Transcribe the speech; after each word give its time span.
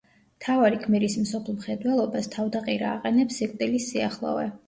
მთავარი 0.35 0.79
გმირის 0.85 1.17
მსოფლმხედველობას 1.25 2.31
თავდაყირა 2.37 2.89
აყენებს 2.95 3.37
სიკვდილის 3.43 3.89
სიახლოვე. 3.93 4.51